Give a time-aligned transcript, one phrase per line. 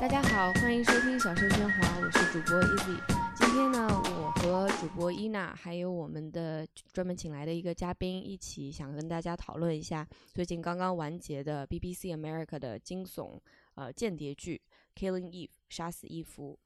[0.00, 2.98] 大家好，欢迎收听小声喧哗，我是主播 Easy。
[3.36, 13.38] 今天呢，我和主播伊娜还有我们的专门请来的一个嘉宾一起，想跟大家讨论一下最近刚刚完结的 BBC America 的惊悚
[13.74, 14.58] 呃间谍剧
[14.98, 16.58] 《Killing Eve》杀死伊芙。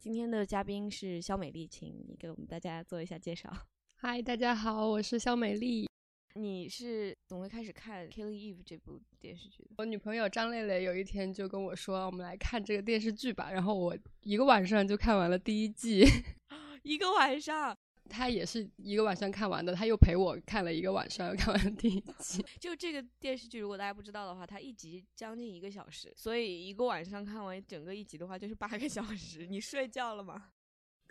[0.00, 3.48] 今天的嘉宾是肖美丽，请你给我们大家做一下介绍。
[3.94, 5.88] 嗨，大家好，我是肖美丽。
[6.34, 9.70] 你是怎么开始看《Killing Eve》这部电视剧的？
[9.78, 16.04] 我女朋友张蕾蕾有一天就跟我说：“我们来看这个电视剧吧。”然后我一个晚上就看完了第一季，
[16.82, 17.76] 一个晚上。
[18.08, 22.44] 她也是一个晚上看完的，她又陪我看了一个晚上， 看完了第一集。
[22.58, 29.46] 就这个电视剧，如果大家不知道的话，它一集将近一个小时，所以一个晚上看完整个一集的话，就是八个小时。
[29.46, 30.50] 你睡觉了吗？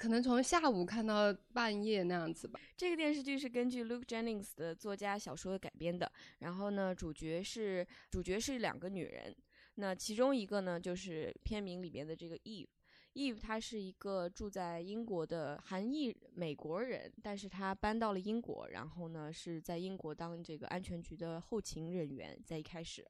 [0.02, 2.60] 可能从下午看到半夜那样子吧。
[2.76, 6.12] 这个电视剧是根据 Luke Jennings 的作家小说改编的。
[6.40, 9.36] 然后呢，主角是主角是两个女人。
[9.76, 12.66] 那其中一个呢，就是片名里面的这个 Eve。
[13.13, 23.05] Eve 她是一个住在英国的韩裔美国人，但是她搬到了英国，然后呢是在英国当这个安全局的后勤人员，在一开始。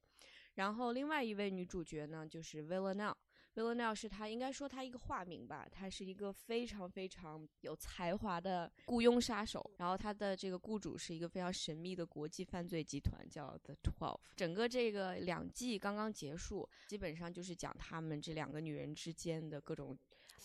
[0.56, 3.16] 然后另外一位女主角呢，就是 Villanelle。
[3.54, 9.70] Villanelle 是他应该说他一个化名吧，他是一个非常非常有才华的雇佣杀手。
[9.78, 14.20] 然后他的这个雇主是一个非常神秘的国际犯罪集团，叫 The Twelve。
[14.36, 19.98] 整个这个两季刚刚结束，基本上就是讲他们这两个女人之间的各种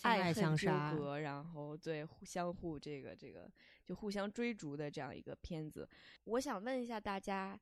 [0.02, 3.48] 爱恨纠葛，然后对互相互这个这个
[3.84, 5.88] 就互相追逐的这样一个片子。
[6.24, 7.58] 我想问一下大家，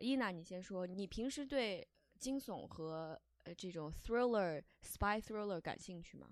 [0.00, 1.86] 伊娜，你先说，你平时对
[2.18, 3.18] 惊悚和
[3.54, 6.26] 这种 thriller spy thriller 感兴趣吗？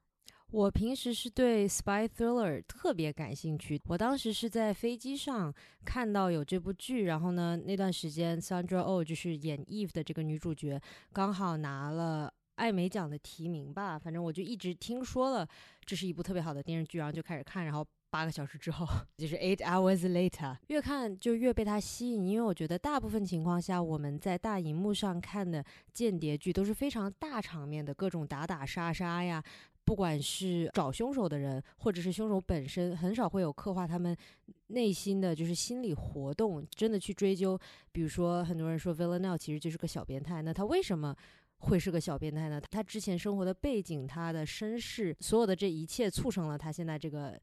[0.50, 3.80] 我平时是对 spy thriller 特别感兴趣。
[3.86, 5.52] 我当时是在飞机上
[5.84, 10.80] 看到有这部剧，然后呢，那段时间 Sandra Oh 就是演 Eve 的这个女主角，
[11.12, 13.98] 刚好拿了艾美奖的提名吧。
[13.98, 15.48] 反正我就一直听说了
[15.84, 17.86] 这是一部特别好的电视剧，然后就开始看，然后。
[18.10, 18.86] 八个小时之后，
[19.18, 29.42] 就是 eight hours later，越看就越被它吸引，因为我觉得大部分情况下，我们在大荧幕上看的间谍剧都是非常大场面的，各种打打杀杀呀，
[29.84, 34.16] 不管是找凶手的人，或者是凶手本身，很少会有刻画他们
[34.68, 37.58] 内心的就是心理活动，真的去追究。
[37.92, 41.14] 比如说，很多人说 Villanelle 其实就是个小变态，那他为什么
[41.58, 42.60] 会是个小变态呢？
[42.70, 47.38] 他之前生活的背景，他的身世，所有的这一切促成了他现在这个。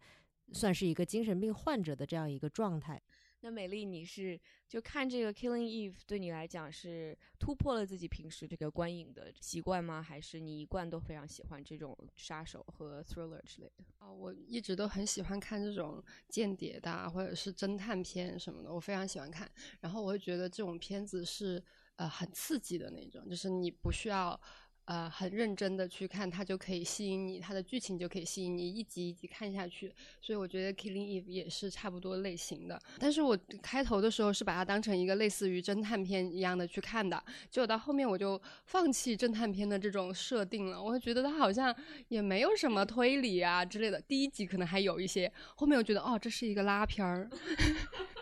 [0.51, 3.01] 算是一个精神病患者的这样一个状态。
[3.45, 4.39] 那美丽，你是
[4.69, 10.01] 就看这个《Killing Eve》对你来讲是突破了自己平时这个观影的习惯吗？
[10.01, 13.83] 还是你一贯都非常喜欢这种杀手和 thriller 之类的？
[13.97, 19.51] 啊，我一直都很喜欢看这种间谍的或者是侦探片什么的，我非常喜欢看。
[19.81, 21.61] 然后我会觉得这种片子是
[21.97, 24.39] 呃很刺激的那种，就是你不需要。
[24.85, 29.93] 呃，很认真的去看，它就可以吸引你，它的剧情就可以吸引你一集一集看下去。
[30.21, 32.77] 所以我觉得《Killing Eve》也是差不多类型的。
[32.99, 40.83] 但是我开头的时候是把它当成一个类似于侦探片一样的去看的，结果到后面我就放弃侦探片的这种设定了。
[40.83, 41.73] 我觉得它好像
[42.09, 44.01] 也没有什么推理啊之类的。
[44.01, 47.29] 第一集可能还有一些，后面我觉得哦，这是一个拉片儿。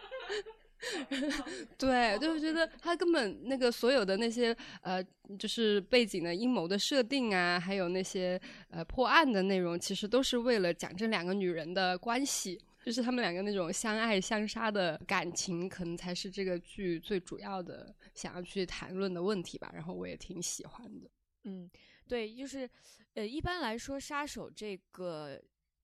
[1.78, 5.04] 对，就是觉得 他根本那个所有的那些呃，
[5.38, 19.72] 就是背景的阴谋的设定啊，还有那些呃破案的内容，其实都是为了讲这两个女人的关系，就是他们两个那种相爱相杀的感情，可能才是这个剧最主要的想要去谈论的问题吧。
[19.74, 21.10] 然后我也挺喜欢的。
[21.44, 21.70] 嗯，
[22.08, 22.70] 对，就是
[23.14, 25.40] 呃，一般来说，杀手这个。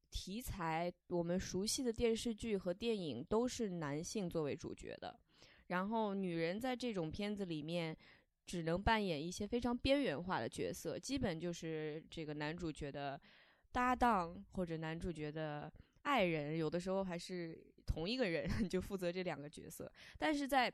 [0.10, 5.20] 题材我们熟悉的电视剧和电影都是男性作为主角的，
[5.68, 7.96] 然后女人在这种片子里面
[8.46, 13.20] 只能扮演一些非常边缘化的角色，基本就是这个男主角的
[13.72, 15.72] 搭档或者男主角的
[16.04, 20.74] 爱人，有的时候还是同一个人 就负责这两个角色，但是在。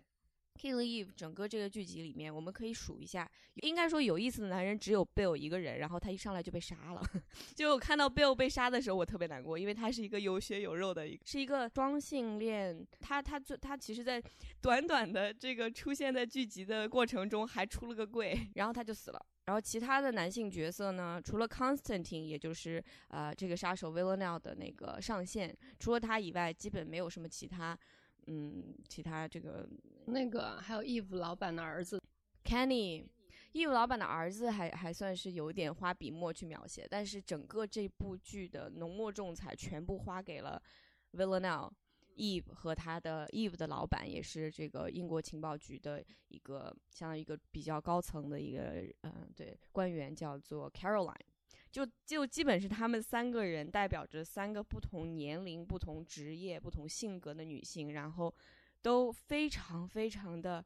[0.59, 7.01] Killing Eve 整个这个剧集里面，我们可以数一下，应该说有意思的男人只有 Bill 一个人，然后他一上来就被杀了。
[7.56, 12.86] 就我看到 Bill 被杀的时候，我特别难过，因为他是一个有血有肉的，是一个双性恋。
[13.01, 14.24] 他他最他其实，在
[14.62, 19.25] 短短的这个出现在剧集的过程中，还出了个柜， 然后他就死了。
[19.45, 27.77] 然后其他的男性角色呢，除了 Constantine，也就是呃这个杀手 Villanelle 的那个上线，除了他以外，基本没有什么其他。
[28.28, 29.68] 嗯，其他这个
[30.06, 32.02] 那个还有 Eve 老板的儿子
[32.44, 40.62] Kenny，Eve 老板的儿子还还算是有点花笔墨去描写，但是整个这部剧的浓墨重彩全部花给了
[41.14, 41.72] Villanelle
[42.16, 51.16] Eve 和他的 Eve 的老板，也是这个英国情报局的一个相当于一个比较高层的一个嗯对官员，叫做 Caroline。
[51.74, 58.34] 就就基本是他们三个人代表着三个不同年龄、不同职业、不同性格的女性，然后
[58.84, 60.64] 都非常非常的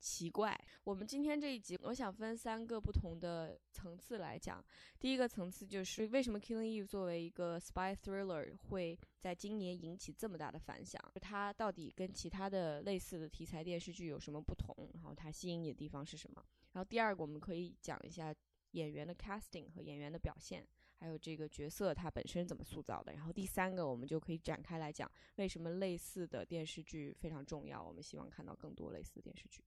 [0.00, 0.58] 奇怪。
[0.82, 4.60] 我们今天这一集，我想分三个不同的层次来讲。
[4.98, 11.00] 第一个层次就是为什么《Killing Eve》作为一个 spy thriller 会在今年引起这么大的反响？
[11.20, 14.74] 它到底跟其他的类似的题材电视剧有什么不同？
[14.94, 16.44] 然后它吸引你的地方是什么？
[16.72, 18.34] 然后第二个，我们可以讲一下
[18.72, 20.66] 演员的 casting 和演员的表现，
[20.96, 23.12] 还有这个角色它本身怎么塑造的。
[23.12, 29.62] 然后第三个，我们就可以展开来讲为什么类似的电视剧非常重要，我们希望看到更多类似的电视剧。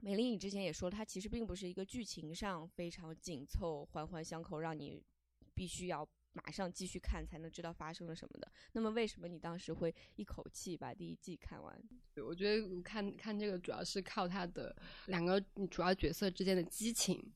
[0.00, 5.00] 美玲，你之前也说，它其实并不是一个剧情上非常紧凑、环环相扣，让你
[5.54, 8.50] 必须要马上继续看才能知道发生了什么的。
[8.72, 11.80] 那么，为什么你当时会一口气把第一季看完？
[12.16, 14.74] 我觉得看看这个主要是靠它的
[15.06, 17.32] 两个主要角色之间的激情。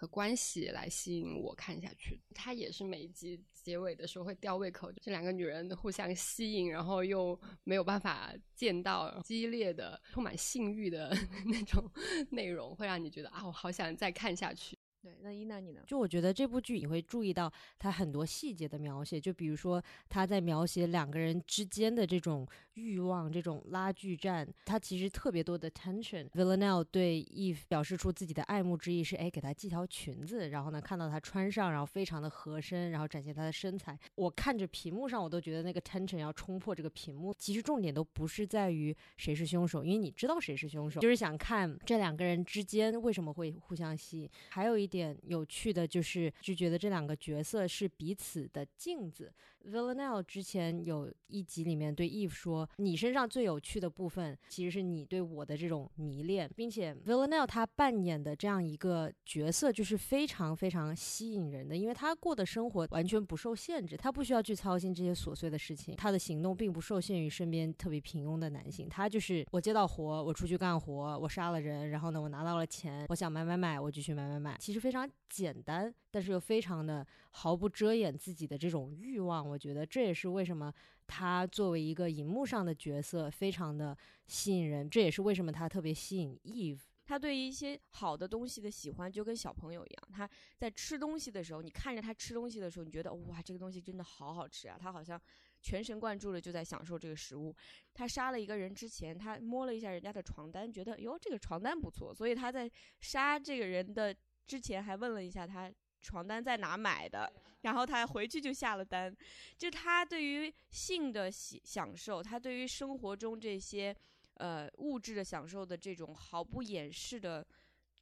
[0.00, 11.12] 和关系来吸引我看下去，它也是每一集结尾的时候会吊胃口，这两个女人互相吸引，然后又没有办法见到激烈的、充满性欲的
[11.46, 11.84] 那种
[12.30, 14.78] 内容，会让你觉得啊，我好想再看下去。
[15.22, 15.80] 那伊娜你呢？
[15.86, 26.28] 就我觉得这部剧你会注意到它很多细节的描写，就比如说他在描写两个人之间的这种欲望、这种拉锯战，他其实特别多的 tension。
[26.30, 33.98] Villanelle 对 Eve 表示出自己的爱慕之意是，哎，给她系条裙子，然后呢看到她穿上，然后非常的合身，然后展现她的身材。
[34.14, 37.34] 我看着屏幕上，我都觉得那个 tension 要冲破这个屏幕。
[37.36, 44.30] 其实重点都不是在于谁是凶手，因为你知道谁是凶手，就是想看这两个人之间为什么会互相吸引。
[44.50, 49.32] 还有一点有趣的就是，就觉得这两个角色是彼此的镜子。
[49.64, 79.58] Villanelle 之前有一集里面对 Eve 说：“你身上最有趣的部分，其实是你对我的这种迷恋，并且 Villanelle 他扮演的这样一个角色，就是非常非常吸引人的，因为他过的生活完全不受限制，他不需要去操心这些琐碎的事情，他的行动并不受限于身边特别平庸的男性，他就是我接到活，我出去干活，我杀了人，然后呢，我拿到了钱，我想买买买，我就去买买买，其实非常简单，但是又非常的毫不遮掩自己的这种欲望，我。
[79.58, 80.72] 觉得这也是为什么
[81.04, 86.78] 他作为一个荧幕上的角色非常的吸引人，这也是为什么他特别吸引 Eve。
[87.04, 94.78] 他对于一些好的东西的喜欢就跟小朋友一样，他在吃东西的时候，你看着他吃东西的时候，你觉得哇，这个东西真的好好吃啊！
[94.80, 95.20] 他好像
[95.60, 97.52] 全神贯注的就在享受这个食物。
[97.94, 102.70] 他杀了一个人之前，他摸了一下人家的床单，觉得哟，这个床单不错，所以他在
[103.00, 104.14] 杀这个人的
[104.46, 105.72] 之前还问了一下他。
[106.00, 107.32] 床单在哪买的？
[107.62, 109.14] 然后他回去就下了单。
[109.56, 113.94] 就他对于性的喜享受，他对于生活中这些
[114.34, 117.46] 呃物质的享受的这种毫不掩饰的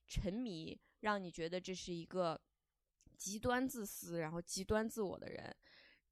[0.06, 2.40] 沉迷，让你觉得这是一个
[3.16, 5.54] 极端自私、然后极端自我的人。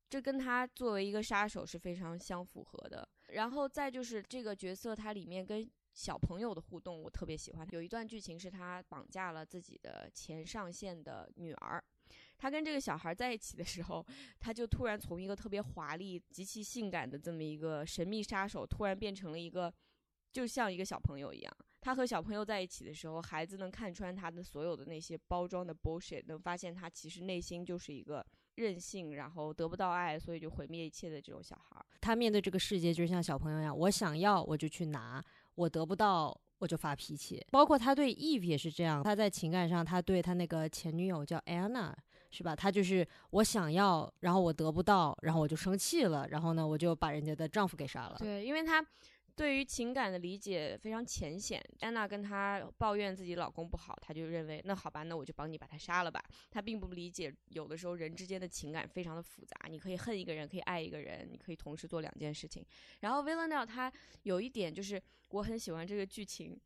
[0.08, 3.08] 这跟他作为一个杀手是非常相符合的。
[3.28, 5.70] 然后再就是这个角色，他里面跟。
[5.94, 7.66] 小朋友的互动我特别喜欢。
[7.70, 11.82] 有一段剧情是他绑架了自己的前上线的女儿，
[12.36, 14.04] 他跟这个小孩在一起的时候，
[14.40, 19.72] 他就突然从一个特别华丽、极其性感的这么一个神秘杀手，突然变成了一个
[20.32, 21.56] 就像一个小朋友一样。
[21.80, 28.24] 他和小朋友在一起的时候，孩子能看穿他的所有的那些包装的 bullshit，能发现他其实内心就是一个
[28.56, 31.84] 任性，然后得不到爱，所以就毁灭一切的这种小孩。
[32.00, 35.22] 他面对这个世界就像小朋友一样，我想要我就去拿。
[35.54, 37.44] 我得不到，我就发脾气。
[37.50, 41.92] 包括他对 Eve 也是这样，他在情感上，他对他那个前女友叫 Anna，
[42.30, 42.54] 是吧？
[42.54, 48.16] 他就是我想要，然后我得不到，然后我就生气了，然后呢，我就把人家的丈夫给杀了。
[48.18, 48.84] 对，因为他。
[49.36, 56.22] 对于情感的理解非常浅显，安娜跟他抱怨自己老公不好，他就认为那好吧，那我就帮你把他杀了吧。
[56.52, 62.64] 他并不理解，有的时候人之间的情感非常的复杂，你可以恨一个人，可以爱一个人，你可以同时做两件事情。
[63.00, 66.56] 然后 Villanelle 他有一点就是我很喜欢这个剧情，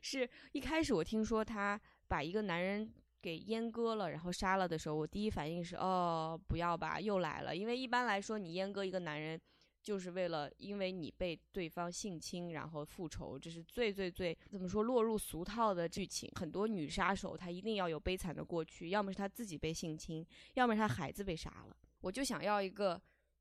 [0.00, 1.78] 是一开始我听说他
[2.08, 2.90] 把一个男人
[3.20, 9.38] 给阉割了，然后杀了的时候，我第一反应是哦不要吧，又来了，因为一般来说你阉割一个男人。
[9.84, 16.26] 就是为了因为你被对方性侵，然后复仇，这是最最最怎么说落入俗套的剧情。
[16.40, 21.76] 很多女杀手她一定要有悲惨的过去，要么是她自己被性侵，要么是她孩子被杀了。
[22.00, 22.98] 我就想要一个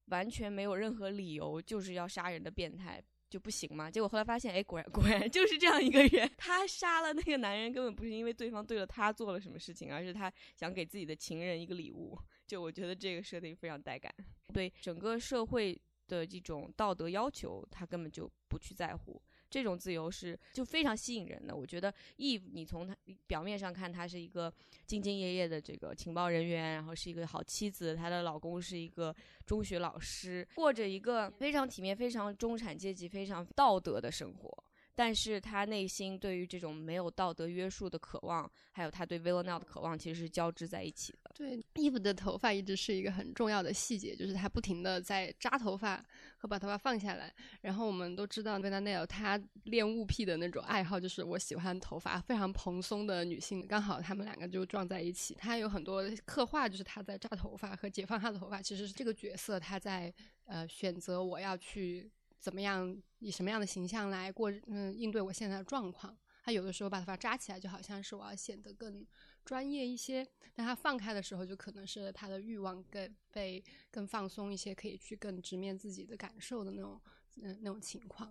[0.08, 3.90] 完全没有任何理由就是要杀人的变态，就不行吗？
[3.90, 6.30] 结果后来发现，哎，果然果然就是这样一个人。
[6.36, 12.20] 他杀了那个男人，根本不是因为对方对了他做了什么事情，而是他想给自己的情人一个礼物。
[12.46, 14.14] 就我觉得这个设定非常带感，
[14.54, 15.80] 对整个社会。
[16.08, 19.22] 的这种道德要求，他根本就不去在乎。
[19.50, 21.56] 这种自由是就非常吸引人的。
[21.56, 24.52] 我觉得 Eve，你从他表面上看，他是一个
[24.88, 34.64] 兢兢业业的这个情报人员，然后是一个好妻子，她的老公是一个中学老师，过着一个非常体面、非常中产阶级、非常道德的生活。
[34.96, 41.32] 但是他内心对于这种没有道德约束的渴望，还有他对 Villanelle 的渴望，其实是交织在一起的。
[41.34, 46.04] 对，Eve 的头发一直是一个很重要的细节，就是他不停的在扎头发
[46.38, 47.34] 和把头发放下来。
[47.62, 53.66] 然后我们都知道 Villanelle 他恋物癖的那种爱好，就是我喜欢头发非常蓬松的女性。
[53.66, 55.34] 刚好他们两个就撞在一起。
[55.36, 60.14] 他有很多刻画，就是他在扎头发和解放他的头发，其实是这个角色他在
[60.46, 62.12] 呃选择我要去。
[62.44, 64.52] 怎么样以什么样的形象来过？
[64.68, 66.14] 嗯，应对我现在的状况。
[66.44, 69.08] 他有的时候把头发扎起来，就好像是我要显得更
[69.46, 77.00] 专业一些；但他放开的时候，就可能是他的欲望更被更放松一些，可以去更直面自己的感受的那种
[77.42, 78.30] 嗯那种情况。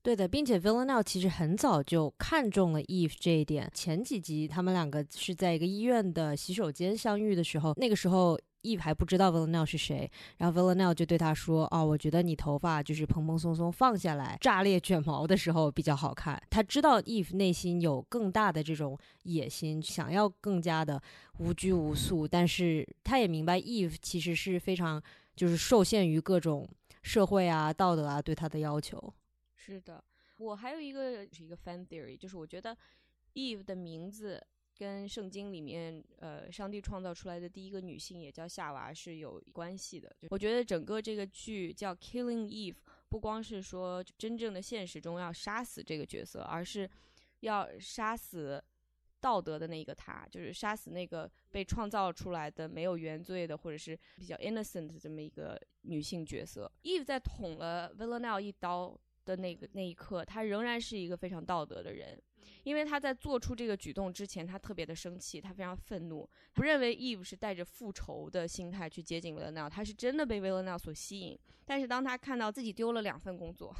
[0.00, 3.68] 对的，并且 Villanelle 其实很早就看中了 Eve 这一点。
[3.74, 8.38] 前几集他们两个是在一个医院的洗手间相遇的时候，那个时候。
[8.62, 21.00] Eve 还不知道 Villanelle 是谁，然后 Villanelle 就对他说：“哦，我觉得你头发就是蓬蓬松松放下来，炸裂卷毛的时候比较好看。”他知道 Eve 内心有更大的这种野心，想要更加的
[21.38, 25.02] 无拘无束，但是他也明白 Eve 其实是非常
[25.34, 26.68] 就是受限于各种
[27.02, 29.12] 社会啊、道德啊对他的要求。
[29.54, 30.02] 是的，
[30.38, 32.76] 我还有一个是一个 fan theory，就是我觉得
[33.34, 34.44] Eve 的名字。
[34.80, 40.10] 跟圣经里面，呃，上帝创造出来的第一个女性也叫夏娃是有关系的。
[40.30, 42.72] 我觉得整个这个剧叫《Killing Eve》，
[43.10, 46.88] 不光是说真正的现实中要杀死这个角色，而是
[47.40, 48.64] 要杀死
[49.20, 56.72] 道德的那一个她，就是杀死那个被创造出来的没有原罪的，或者是比较 innocent 的这么一个女性角色。
[56.84, 62.18] Eve 在捅了 Villanelle 一刀的那个那一刻，她仍然是一个非常道德的人。
[62.64, 71.38] 因为他在做出这个举动之前，他特别的生气，他非常愤怒，不认为 Eve 是带着复仇的心态去接近 Villanelle，他是真的被 Villanelle 所吸引。
[71.64, 73.74] 但是当他看到自己丢了两份工作，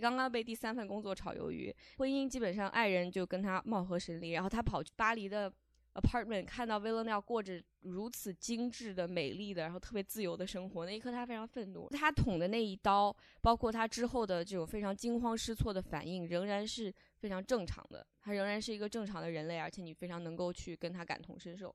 [0.00, 5.52] 刚刚被第三份工作炒鱿鱼，婚姻基本上爱人就跟他貌合神离，然后他跑去巴黎的。
[5.94, 11.88] Apartment 看到 Villanel 过着如此精致的、美丽的，然后特别自由的生活，那一刻他非常愤怒。
[11.90, 18.06] 他捅的那一刀，包括他之后的这种非常惊慌失措的反应，仍然是非常正常的。
[18.20, 21.74] 他仍然是一个正常的人类，而且你非常能够去跟他感同身受。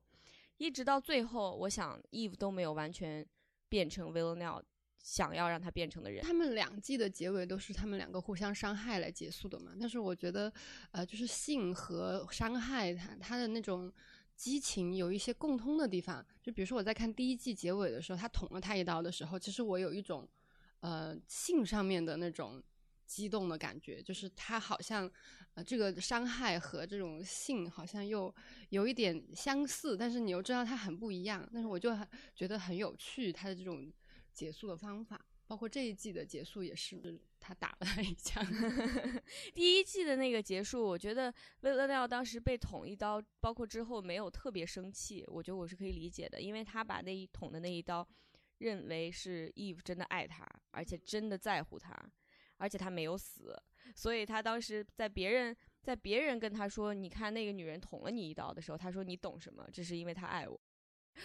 [0.58, 3.26] 一直到最后，我想 Eve 都没有完全
[3.68, 4.62] 变成 Villanel。
[5.02, 9.72] 想要让他变成的人，他们两季的结尾都是他们两个互相伤害来结束的嘛？
[9.80, 10.52] 但是我觉得，
[10.90, 13.90] 呃，就是性和伤害，他他的那种
[14.36, 16.24] 激情有一些共通的地方。
[16.42, 20.28] 就比如说我在看第一季结尾的时候，他捅了他一刀的时候，其实我有一种，
[20.80, 22.62] 呃，性上面的那种
[23.06, 25.10] 激动的感觉，就是他好像，
[25.54, 28.32] 呃，这个伤害和这种性好像又
[28.68, 31.48] 有一点相似，但是你又知道它很不一样。
[31.54, 33.90] 但是我就很觉得很有趣，他的这种。
[34.40, 38.42] 结束的方法，包括这一季的结束也是他打了他一枪。
[39.52, 41.30] 第一季的那个结束，我觉得
[41.60, 48.08] 威勒廖当时被捅一刀，包括之后没有特别生气，我觉得我是可以理解的，因为他把那一捅的那一刀，
[48.56, 51.94] 认为是 Eve 真的爱他，而且真的在乎他，
[52.56, 53.54] 而且他没有死，
[53.94, 59.68] 所以他当时在别人在别人跟他说，你看那个女人捅了你一刀的时候，他说你懂什么？
[59.70, 60.58] 这是因为他爱我。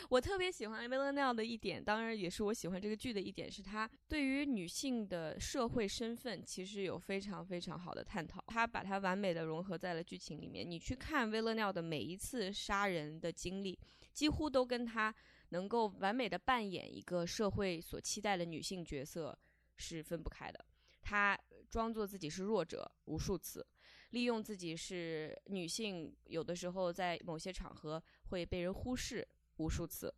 [0.09, 8.43] 我特别喜欢 v i l l a n e l 的一点，当然也是我喜欢这个剧的一点，是她对于女性的社会身份其实有非常非常好的探讨。
[8.47, 10.69] 她把它完美的融合在了剧情里面。
[10.69, 13.79] 你去看 v i l l a n e l 的每一次杀人的经历，
[14.11, 15.13] 几乎都跟她
[15.49, 19.37] 能够完美的扮演一个社会所期待的女性角色
[19.77, 20.65] 是分不开的。
[21.01, 21.39] 她
[21.69, 23.65] 装作自己是弱者无数次，
[24.09, 29.25] 利用自己是女性，有的时候在某些场合会被人忽视。
[29.57, 30.13] 无数次，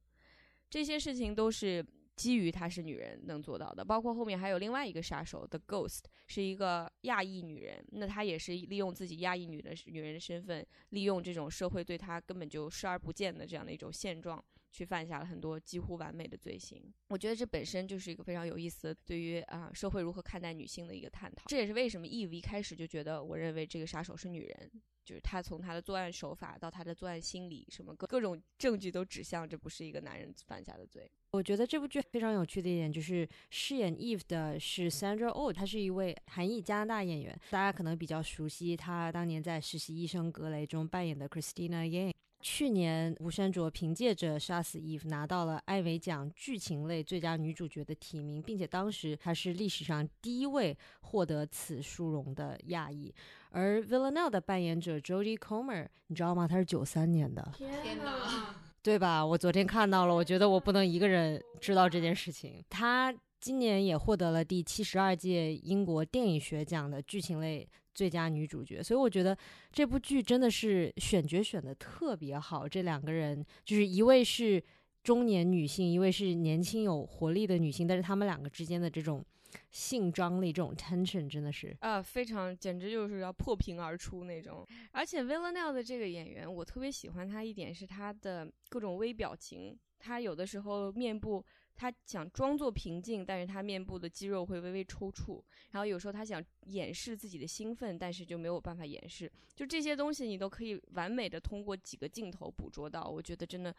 [0.69, 3.85] 这些事情都是基于她是女人能做到的。
[3.85, 7.85] 包括后面还有另外一个杀手，The Ghost，是一个亚裔女人。
[7.91, 16.91] 那她也是利用自己亚裔女的女人的身份，利用这种社会对她根本就视而不见的这样的一种现状，去犯下了很多几乎完美的罪行。
[17.09, 21.43] 我觉得这本身就是一个非常有意思对于啊社会如何看待女性的一个探讨。
[21.47, 24.71] 这也是为什么 Eve 一开始就觉得，我认为这个杀手是女人。
[25.07, 31.09] 就是他从他的作案手法到他的作案心理，什么各各种证据都指向这不是一个男人犯下的罪。
[31.31, 42.11] 我觉得这部剧非常有趣的一点就是饰演 Eve 的是 Sandra Oh，她是一位韩裔加拿大演员，大家可能比较熟悉她当年在《实习医生格雷》中扮演的 Christina Yang。
[42.39, 53.13] 去年吴珊卓凭借着《杀死 Eve》拿到了艾美奖剧情类最佳女主角的提名，并且当时她是历史上第一位获得此殊荣的亚裔。
[53.49, 56.47] 而 Villanelle 的扮演者 Jodie Comer，你知道吗？
[56.47, 57.51] 她是九三年的。
[57.55, 58.55] 天哪！
[58.83, 59.25] 对吧？
[59.25, 62.63] 我昨天看到了，我觉得我不能一个人知道这件事情。
[62.69, 67.67] 她今年也获得了第七十二届英国电影学奖的剧情类
[67.97, 69.35] 最佳女主角，所以我觉得
[69.71, 72.69] 这部剧真的是选角选的特别好。
[72.69, 74.63] 这两个人就是一位是
[75.01, 79.25] 中年女性，一位是年轻有活力的女性，但是他们两个之间的这种。
[79.71, 84.67] 性张力这种 tension 真的是啊，非常简直就是要破屏而出那种。
[84.91, 89.75] 而且 Villanelle 的这个演员，我特别喜欢他一点是他的各种微表情。
[89.99, 91.43] 他有的时候面部，
[91.77, 95.41] 他想装作平静，但是他面部的肌肉会微微抽搐。
[95.71, 99.31] 然后有时候他想掩饰自己的兴奋，但是就没有办法掩饰。
[99.55, 103.07] 就这些东西，你都可以完美的通过几个镜头捕捉到。
[103.07, 103.73] 我觉得真的，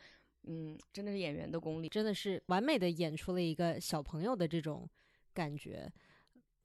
[0.45, 4.89] 嗯，真的是演员的功力，真的是完美的演出了一个小朋友的这种。
[5.35, 5.89] 感觉，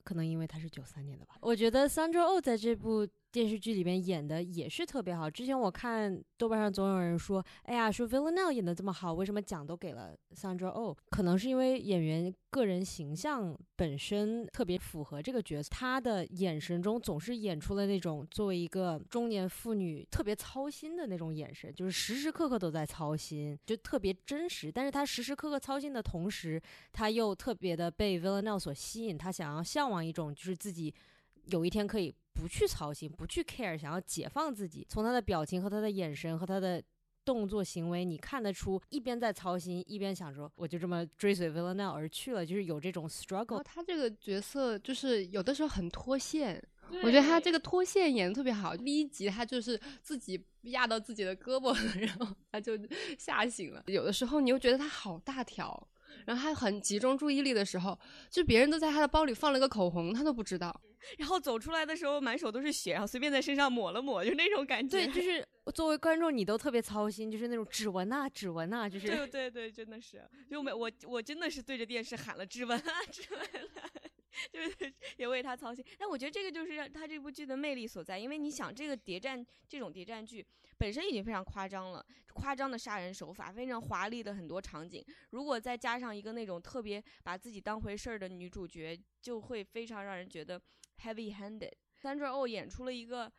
[0.03, 1.37] 可能因为他是九三年的吧。
[1.41, 3.07] 我觉得 Sandra Oh 在这部。
[3.33, 5.27] 电视剧里边演的也是特别好。
[5.27, 15.69] 之前我看豆瓣上总有人说：“哎呀，说 Villanelle 演的这么好，为什么奖都给了 Sandra Oh？” 可能是因为演员个人形象本身特别符合这个角色。
[15.71, 24.71] 她的眼神中总是演出了那种作为一个中年妇女特别操心的那种眼神，就是时时刻刻都在操心，就特别真实。
[24.71, 26.61] 但是她时时刻刻操心的同时，
[26.91, 30.93] 她又特别的被 Villanelle 所吸引，她想要向往一种就是自己
[31.45, 32.13] 有一天可以。
[32.33, 34.85] 不去操心，不去 care，想要解放自己。
[34.89, 36.83] 从他的表情和他的眼神和他的
[37.23, 43.63] 动作行为，你看得出一边在操心，一边想说，我就这么追随 Villanelle 而去了，就是有这种 struggle。
[43.63, 46.61] 他这个角色就是有的时候很脱线，
[47.03, 48.75] 我觉得他这个脱线演的特别好。
[48.75, 52.77] 第一集他就是自己压到自己的胳膊，然后他就
[53.17, 53.83] 吓醒了。
[53.87, 55.87] 有的时候你又觉得他好大条。
[56.25, 57.97] 然后他很集中注意力的时候，
[58.29, 60.81] 就别人都在他的包里放了个口红，他都不知道。
[61.19, 65.05] 然后走出来的时候，满手都是血，然后随便在身上抹了抹，就那种感觉。
[65.05, 69.07] 对， 就是作为观众，你都特别操心，就是那种指纹呐，指纹呐，就是。
[69.07, 73.89] 对对对，真的是，就没我我真的是对着电视喊了指纹啊，指纹啊。
[74.51, 75.85] 就是也为他操心。
[75.97, 80.45] 但我觉得这个就是让他这部剧的魅力所在，因为你想，这个谍战这种谍战剧。
[80.77, 85.05] 本身已经非常夸张了，夸张的杀人手法，非常华丽的很多场景。
[85.29, 90.59] 如果再加上一个那种特别把自己当回事儿的女主角，就会非常让人觉得
[91.01, 91.71] heavy-handed。
[92.01, 93.31] Sandra Oh 演出了一个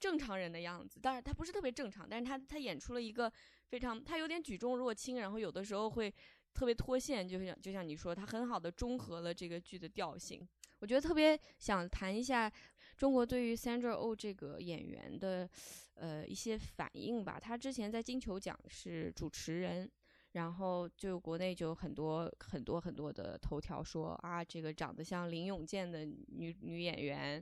[0.00, 3.30] 正常人的样子，当然她不是特别正常，但是她她演出了一个
[3.68, 6.12] 非常，她有点举重若轻，然后有的时候会
[6.54, 10.46] 特别脱线，就像就像你说，它很好的中和了这个剧的调性。
[10.78, 12.50] 我觉得特别想谈一下
[12.96, 15.48] 中国对于 Sandra Oh 这个演员的。
[15.96, 17.38] 呃，一些反应吧。
[17.38, 19.88] 他之前在金球奖是主持人，
[20.32, 27.40] 然后就国内就有很多很多很多的头条说啊，这个长得像林永健的女女演员，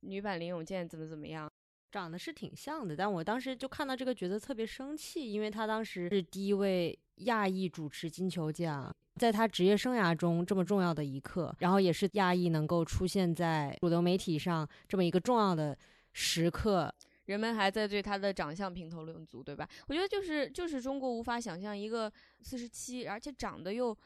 [0.00, 1.50] 女版林永健怎么怎么样，
[1.90, 2.96] 长得是挺像的。
[2.96, 15.76] 但我当时就看到这个角色特别生气，因为他当时是第一位亚裔主持金球奖，在他职业生涯中这么重要的一刻，然后也是亚裔能够出现在主流媒体上这么一个重要的
[16.12, 16.92] 时刻。
[17.24, 19.68] 人们还在对他的长相评头论足，对吧？
[19.88, 23.96] 我觉得就是就是中国无法想象一个四十七，而且长得又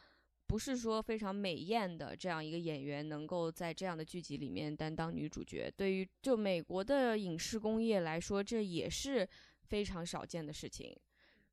[0.50, 5.72] 不是说非常美艳的这样一个演员，能够在这样的剧集里面担当女主角。
[5.76, 9.26] 对于就美国的影视工业来说，这也是
[9.68, 10.92] 非常少见的事情。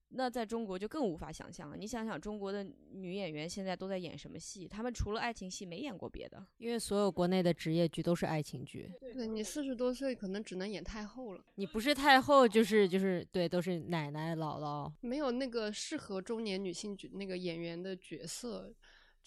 [0.09, 1.75] 那在中国就更无法想象了。
[1.75, 4.67] 你想想，中国的女演员现在都在演什么戏？
[4.67, 8.91] 她们除了爱情戏没演过别的，因为所有国内的职业剧都是爱情剧。
[9.13, 11.43] 对你四十多岁，可能只能演太后了。
[11.55, 18.73] 你不是太后，就是就是对，都是奶奶姥姥，没有那个适合中年女性角那个演员的角色。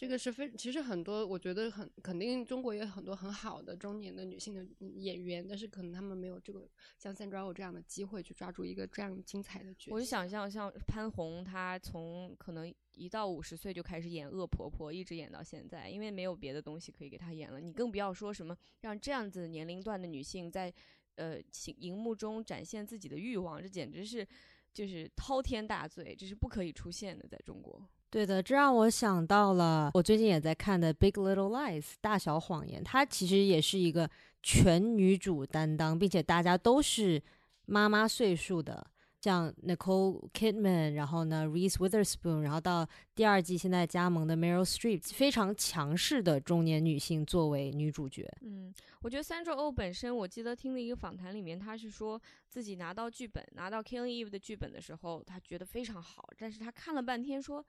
[0.01, 9.95] 这个是非，其实很多，我觉得很肯定，中国也有很多很好的中年的女性的演员，但是可能他们没有这个像 Sandra Oh 这样的机会去抓住一个这样精彩的角色。
[9.95, 17.61] 我就想象像潘虹，她从可能一到五十岁就开始演恶婆婆，一直演到现在，因为没有别的东西可以给她演了。
[17.61, 20.73] 你更不要说什么让这样子年龄段的女性在
[21.17, 21.39] 呃
[21.77, 24.27] 荧幕中展现自己的欲望，这简直是
[24.73, 27.87] 就是滔天大罪，这是不可以出现的，在中国。
[28.11, 34.11] 对的，这让我想到了我最近也在看的《Big Little Lies》大小谎言，它其实也是一个
[34.43, 37.23] 全女主担当，并且大家都是
[37.67, 38.85] 妈妈岁数的。
[39.21, 48.27] 像 Nicole Kidman，然后呢，Reese Witherspoon，然后到第二季现在加盟的 Meryl Streep，非常强势的中年女性作为女主角。
[48.41, 52.19] 嗯，我觉得 Sandra O 本身，我记得听的一个访谈里面，她是说
[52.49, 57.63] 自己拿到剧本，拿到 Killing Eve 的剧本的时候，她觉得非常好，但是她看了半天，说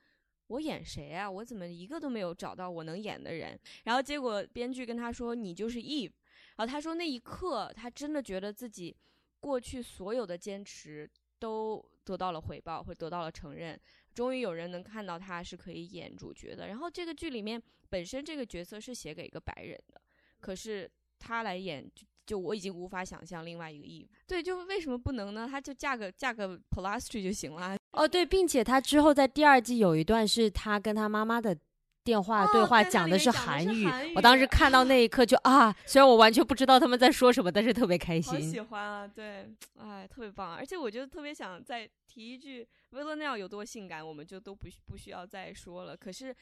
[0.52, 1.30] 我演谁啊？
[1.30, 3.60] 我怎么一个都没有找到我能演的人？
[3.86, 6.12] 然后结果编剧跟他说，你就是 Eve。
[6.58, 8.96] 然后他说那一刻，他真的觉得自己
[9.40, 11.10] 过去所有的坚持。
[11.42, 13.76] 都得到了回报，或得到了承认，
[14.14, 16.68] 终于有人能看到他是可以演主角的。
[16.68, 17.60] 然后这个剧里面
[17.90, 20.00] 本身这个角色是写给一个白人的，
[20.40, 20.88] 可是
[21.18, 21.92] 他来演，
[22.28, 24.08] 就我已经无法想象另外一个 Eve。
[24.28, 25.48] 对，就为什么不能呢？
[25.50, 27.76] 他就嫁个嫁个 p l a s t r 就行了。
[27.92, 31.58] 哦，对，并且他之后在第二季有一段是他跟他妈妈的。
[32.04, 38.42] 电话对话讲的是韩语，我当时看到那一刻就啊，虽然我完全不知道他们在说什么，但是特别开心。
[38.42, 45.96] 喜欢啊，对，哎，特别棒，而且我就特别想再提一句，Villanelle 有多性感，我们就都不不需要再说了。
[45.96, 46.36] 可是。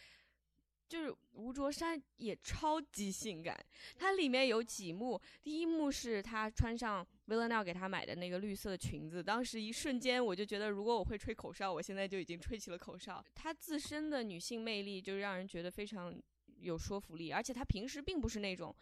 [0.89, 3.55] 就是吴卓山也超级性感，
[3.95, 13.23] 它里面有几幕，第一幕是他穿上 Villanelle 给他买的那个绿色的裙子，当时一瞬间我就觉得，如果我会吹口哨，我现在就已经吹起了口哨。
[13.35, 16.19] 她自身的女性魅力就让人觉得非常
[16.57, 18.75] 有说服力，而且她平时并不是那种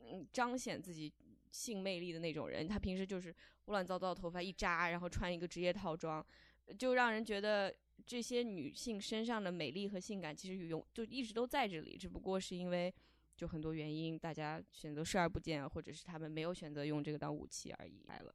[0.00, 1.12] 嗯彰显自己
[1.52, 3.32] 性魅力的那种人，她平时就是
[3.66, 6.26] 乱糟糟的头发一扎，然后穿一个职业套装，
[6.76, 7.72] 就让人觉得。
[8.04, 12.92] 这些女性身上的美丽和性感，其实永就一直都在这里，只不过是因为
[13.36, 18.02] 就很多原因，大家选择视而不见，或者是他们没有选择用这个当武器而已。
[18.06, 18.34] 来了，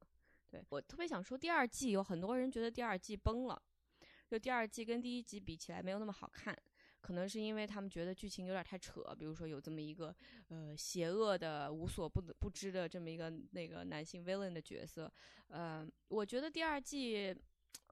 [0.50, 3.62] 对我特别想说，第二季有很多人觉得第二季崩了，
[4.28, 6.56] 就第二季跟第一集比起来没有那么好看，
[7.00, 10.14] 可能是因为他们觉得剧情有点太扯，比如说有这么一个
[10.50, 15.12] 呃邪恶的无所不不知的这么一个那个男性 villain 的角色，
[15.48, 17.34] 呃，我觉得第二季。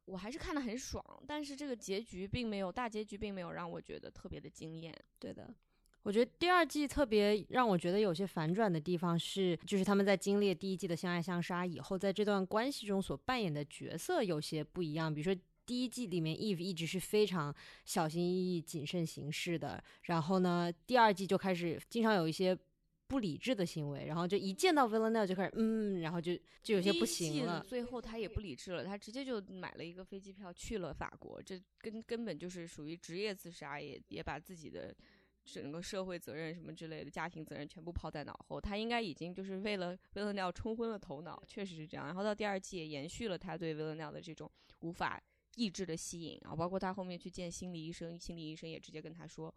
[0.09, 4.93] 我还是看得很爽，但是这个结局并没有大结局，并没有让我觉得特别的惊艳。
[5.19, 5.53] 对的，
[6.03, 15.13] 我觉得第二季特别让我觉得有些反转的地方是，就是他们在经历第一季的相爱相杀以后，在这段关系中所扮演的角色有些不一样。
[15.13, 17.53] 比如说第一季里面，Eve 一直是非常
[17.85, 22.57] 小心翼翼、谨慎行事的，然后呢，第二季就开始经常有一些。
[23.09, 27.65] 不理智的行为，然后就一见到 Villanelle 就开始嗯，然后就就有些不行了。
[27.67, 34.95] 最后他也不理智了，他直接就买了一个飞机票去了法国，这根根本就是属于职业自杀，也也把自己的
[35.43, 38.61] 整个社会责任什么之类的家庭责任全部抛在脑后。
[38.61, 42.05] 他应该已经就是为了 Villanelle 冲昏了头脑，确实是这样。
[42.05, 44.49] 然后到第二季也延续了他对 Villanelle 的这种
[44.81, 45.19] 无法
[45.55, 49.51] 抑制的吸引，然后包括他后面去见心理医生，心理医生也直接跟他说：“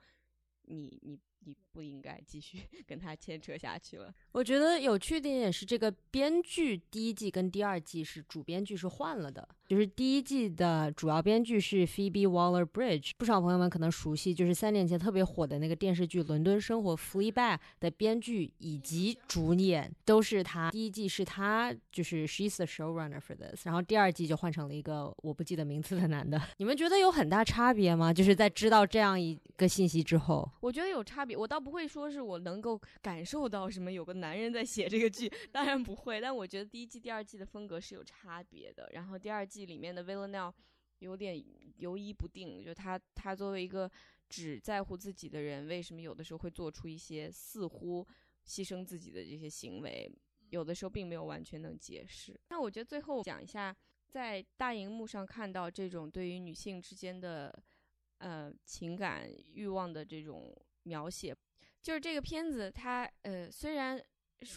[0.65, 4.12] 你你。”你不应该继续 跟他牵扯下去了。
[4.33, 9.48] 我觉得有趣的点也是这个编剧，第一季跟第二季是主编剧是换了的。
[9.66, 20.70] 就是第一季的主要编剧是 Phoebe Waller-Bridge，不少朋友们可能熟悉，就是三年前特别火的那个电视剧《伦敦生活》（Fleabag） 的编剧以及主演都是他。
[20.70, 26.40] 第一季是他，就是 She's the showrunner for this，然后第二季就换成了一个我不记得名字的男的。
[26.59, 28.12] 你们觉得有很大差别吗？
[28.12, 31.32] 就是在知道这样一个信息之后，我觉得有差别。
[31.35, 36.21] 我倒不会说是我能够感受到什么有个男人在写这个剧， 当然不会。
[36.21, 38.90] 但我觉得第一季、第二季的风格是有差别的。
[38.92, 39.62] 然后第二季。
[39.62, 40.53] 里面的 Villanelle
[40.99, 41.40] 有点
[41.77, 43.88] 犹疑不定，就他他作为一个
[44.29, 48.05] 只在乎自己的人，为什么有的时候会做出一些似乎
[48.45, 50.12] 牺牲自己的这些行为？
[50.51, 52.38] 有的时候并没有完全能解释。
[52.49, 53.75] 那我觉得最后讲一下，
[54.09, 57.57] 在大荧幕上看到这种对于女性之间的
[58.18, 60.53] 呃情感欲望的这种
[60.85, 61.37] 描写，
[61.81, 64.03] 就是这个片子它呃虽然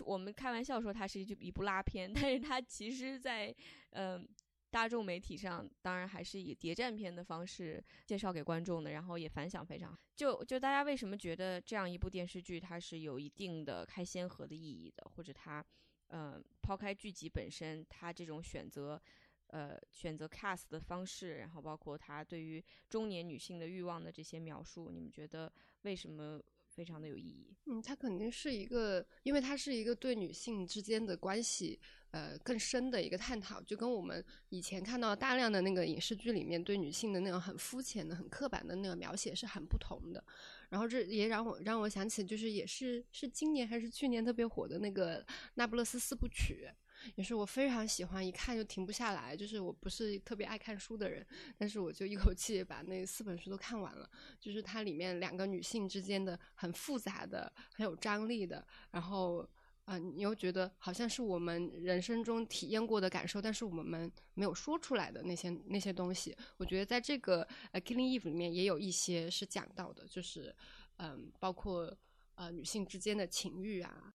[0.06, 3.56] 我们开玩笑说它是一一部拉片， 但是它其实在
[3.92, 4.28] 嗯。
[4.72, 9.98] 大众媒体上当然还是以谍战片的方式介绍给观众的，然后也反响非常好。
[10.18, 15.64] 就就大家为什么觉得这样一部电视剧它是有一定的开先河的意义的，或者它，
[16.08, 19.02] 呃，抛开剧集本身，它这种选择，
[19.48, 25.50] 呃，选择 cast 的方式，然后包括它对于中年女性的欲望的这些描述，你们觉得
[25.86, 27.56] 为什么非常的有意义？
[27.68, 31.80] 嗯，它肯定是一个，因为它是一个对女性之间的关系。
[32.12, 40.24] 呃，更深的一个探讨，就跟我们以前看到大量的那个影视剧里面对女性的那种很肤浅的、很刻板的那个描写是很不同的。
[40.70, 45.22] 然后这也让我让我想起，就是也是是今年还是去年特别火的那个
[45.56, 46.70] 《那不勒斯四部曲》，
[47.14, 49.38] 也是我非常喜欢，一看就停不下来。
[49.38, 51.26] 就是我不是特别爱看书的人，
[51.58, 54.10] 但是我就一口气把那四本书都看完了。
[54.40, 59.48] 就是它里面两个女性之间的很复杂的、很有张力的，然后。
[59.86, 70.52] 啊、你又觉得好像是我们人生中体验过的感受，但是我们没有说出来的那些那些东西，我觉得在这个呃《Killing Eve》里面也有一些是讲到的，就是
[70.98, 71.96] 嗯、包括
[72.34, 74.12] 呃女性之间的情欲啊，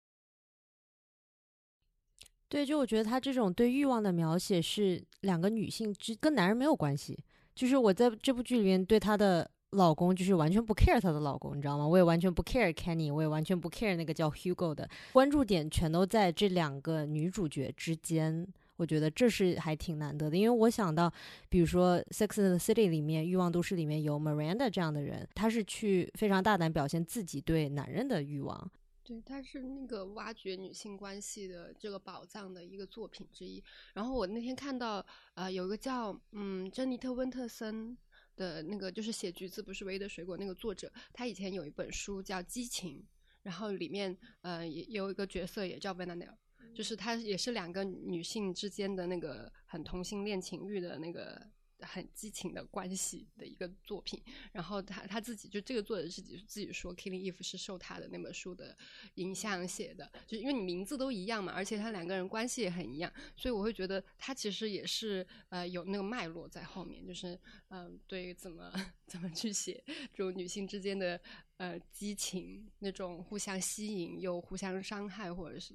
[2.51, 7.17] 对，就我觉得他这种对欲望的描写是两个女性之跟男人没有关系，
[7.55, 11.87] 就是我在这部剧里面对她的老公就是完全不 care 她的老公，你知道吗？
[11.87, 18.45] 我也完全不 care Kenny，我也完全不 care 那个叫 Hugo 的，关注点全都在这两个女主角之间。
[18.77, 21.13] 我觉得这是还挺难得的，因为我想到，
[21.51, 28.71] 比如说《Sex and the City》里面，《欲望都市》里面有 Miranda 这样的人，她是去非常大胆表现自己对男人的欲望，
[29.11, 33.61] 对，它是那个挖掘女性关系的这个宝藏的一个作品之一。
[33.92, 37.99] 然后我那天看到，呃，有一个叫嗯珍妮特温特森
[38.37, 42.99] 的那个，就是写《橘子不是唯一的水果》那个作者，他以前有一本书叫《激情》，
[43.42, 46.38] 然后里面呃也有一个角色也叫 v a n a n e l
[46.73, 51.51] 就是他也是两个女性之间的那个很同性恋情欲的那个
[51.83, 54.23] 很激情的关系的一个作品。
[54.53, 58.77] 然后他他自己就这个作者自己自己说，《Killing Eve》是受他的那本书的
[59.14, 67.38] 影响写的，就因为你名字都一样嘛，而且他两个人关系也很一样，所以我会觉得他其实也是呃有那个脉络在后面，就是
[67.69, 68.73] 嗯、呃对怎么
[69.07, 71.21] 怎么去写这种女性之间的
[71.57, 75.75] 呃激情，那种互相吸引又互相伤害，或者是。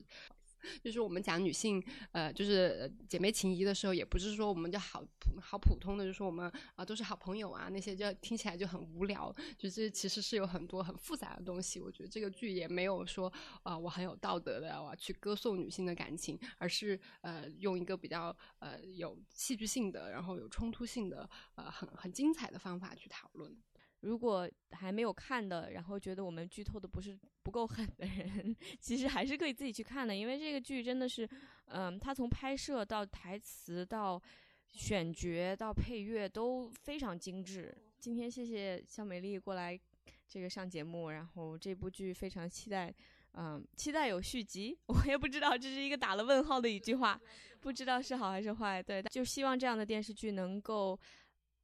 [0.84, 5.04] 就是我们讲女性，呃，就是姐妹情谊的时候，也不是说我们就好
[5.42, 9.36] 好普通的，就说我们啊、都是好朋友啊，那些就听起来就很无聊。
[9.58, 11.80] 就是其实是有很多很复杂的东西。
[11.80, 13.32] 我觉得这个剧也没有说
[13.64, 23.56] 啊、我很有道德的，我要去歌颂女性的感情，而是呃用一个比较呃有戏剧性的，然后有冲突性的，呃很很精彩的方法去讨论。
[24.06, 31.28] 如果还没有看的，然后觉得我们剧透的不是不够狠的人， 其实还是可以自己去看的，因为这个剧真的是，
[31.66, 34.22] 嗯，它从拍摄到台词到
[34.68, 37.76] 选角到配乐都非常精致。
[38.00, 39.80] 今天谢谢肖美丽过来
[40.28, 42.94] 这个上节目，然后这部剧非常期待，
[43.34, 44.78] 嗯，期待有续集。
[44.86, 47.20] 我也不知道这是一个打了问号的一句话，
[47.60, 48.84] 不知道是好还是坏。
[48.84, 51.00] 对，就希望这样的电视剧能够。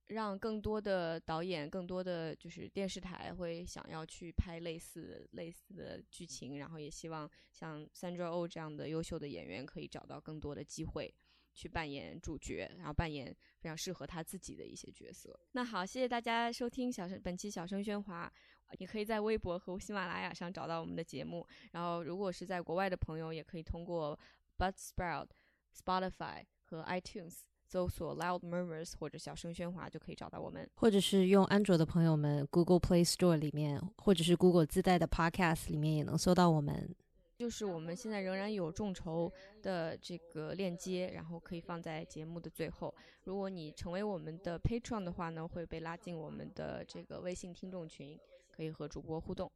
[0.08, 11.14] 让更多的导演、更多的就是电视台会想要去拍类似类似的剧情，然后也希望像 Sandra Oh 这样的优秀的演员可以找到更多的机会
[11.54, 15.40] 去扮演主角，然后扮演非常适合他自己的一些角色。
[15.54, 18.32] 那好，谢谢大家收听小声本期小声喧哗，
[18.80, 21.48] 你可以在微博和喜马拉雅上找到我们的节目。
[21.72, 24.20] 然后如果是在国外的朋友，也可以通过
[24.58, 25.30] Buzzsprout、
[25.74, 27.51] Spotify 和 iTunes。
[27.72, 30.70] 搜索 Loud Murmurs 或者小声喧哗就可以找到我们。
[30.76, 36.94] 或者是用安卓的朋友们，Google Play Store 里面，或者是 Google 自带的 Podcast 里面也能搜到我们。
[37.38, 39.32] 就是我们现在仍然有众筹
[39.62, 42.94] 的这个链接，然后可以放在节目的最后。
[43.24, 48.20] 如果你成为我们的 Patron 的话呢，会被拉进我们的这个微信听众群，
[48.52, 49.50] 可以和主播互动。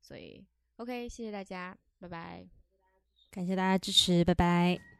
[0.00, 0.44] 所以
[0.78, 2.44] ，OK，谢谢大家，拜拜。
[3.30, 4.99] 感谢大家支持，拜拜。